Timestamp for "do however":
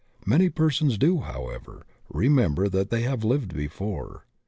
0.97-1.85